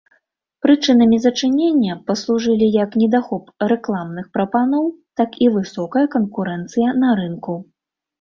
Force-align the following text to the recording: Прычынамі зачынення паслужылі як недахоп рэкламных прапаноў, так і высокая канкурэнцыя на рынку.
Прычынамі 0.65 1.17
зачынення 1.25 1.97
паслужылі 2.07 2.69
як 2.83 2.91
недахоп 3.01 3.51
рэкламных 3.73 4.25
прапаноў, 4.39 4.87
так 5.21 5.37
і 5.45 5.51
высокая 5.59 6.03
канкурэнцыя 6.17 6.89
на 7.03 7.11
рынку. 7.21 7.53